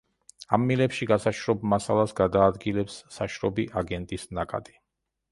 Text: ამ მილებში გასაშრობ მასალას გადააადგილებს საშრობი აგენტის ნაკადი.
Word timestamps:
ამ 0.57 0.63
მილებში 0.69 1.07
გასაშრობ 1.09 1.65
მასალას 1.73 2.15
გადააადგილებს 2.19 2.95
საშრობი 3.17 3.67
აგენტის 3.83 4.25
ნაკადი. 4.39 4.75